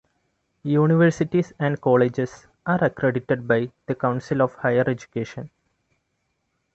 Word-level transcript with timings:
Universities 0.63 1.53
and 1.59 1.79
colleges 1.79 2.47
are 2.65 2.83
accredited 2.83 3.47
by 3.47 3.71
the 3.85 3.93
Council 3.93 4.41
on 4.41 4.49
Higher 4.49 4.89
Education. 4.89 5.51